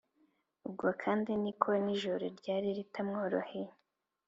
[0.67, 3.71] ubwo kandi ni ko n’ijoro ryari ritamworoheye.